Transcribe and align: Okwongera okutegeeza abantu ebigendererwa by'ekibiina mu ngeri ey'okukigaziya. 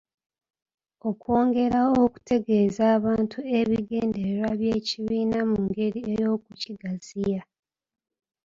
Okwongera 1.09 1.79
okutegeeza 2.03 2.83
abantu 2.97 3.37
ebigendererwa 3.59 4.49
by'ekibiina 4.59 5.39
mu 5.49 5.59
ngeri 5.65 5.99
ey'okukigaziya. 6.13 7.41